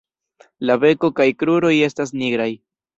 [0.69, 2.53] La beko kaj kruroj estas nigraj.